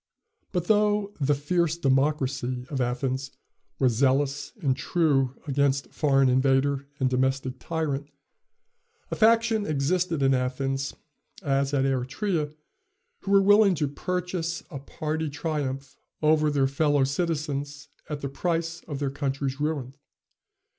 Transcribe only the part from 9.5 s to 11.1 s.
existed in Athens,